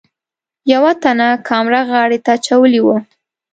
[0.73, 2.97] یوه تن کامره غاړې ته اچولې وه.